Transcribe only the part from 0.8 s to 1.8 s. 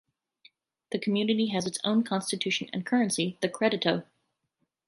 The community has its